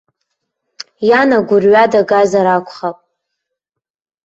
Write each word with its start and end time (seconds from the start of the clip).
Иан 1.07 1.29
агәырҩа 1.37 1.91
дагазар 1.91 2.47
акәхап. 2.47 2.97